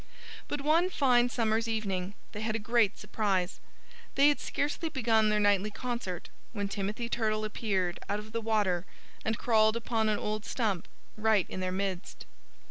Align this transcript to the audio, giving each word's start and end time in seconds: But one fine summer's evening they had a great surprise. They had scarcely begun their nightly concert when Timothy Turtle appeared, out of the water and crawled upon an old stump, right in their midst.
But 0.47 0.61
one 0.61 0.89
fine 0.89 1.29
summer's 1.29 1.67
evening 1.67 2.15
they 2.31 2.41
had 2.41 2.55
a 2.55 2.65
great 2.65 2.97
surprise. 2.97 3.59
They 4.15 4.29
had 4.29 4.39
scarcely 4.39 4.89
begun 4.89 5.29
their 5.29 5.39
nightly 5.39 5.69
concert 5.69 6.29
when 6.53 6.67
Timothy 6.69 7.07
Turtle 7.07 7.45
appeared, 7.45 7.99
out 8.09 8.17
of 8.17 8.31
the 8.31 8.41
water 8.41 8.87
and 9.23 9.37
crawled 9.37 9.75
upon 9.75 10.09
an 10.09 10.17
old 10.17 10.43
stump, 10.43 10.87
right 11.17 11.45
in 11.49 11.59
their 11.59 11.71
midst. 11.71 12.25